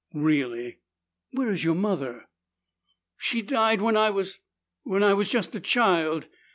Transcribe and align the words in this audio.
"Really. 0.15 0.79
Where 1.29 1.51
is 1.51 1.63
your 1.63 1.75
mother?" 1.75 2.27
"She 3.17 3.43
died 3.43 3.81
when 3.81 3.95
I 3.95 4.09
was 4.09 4.39
When 4.81 5.03
I 5.03 5.13
was 5.13 5.29
just 5.29 5.53
a 5.53 5.59
child." 5.59 6.27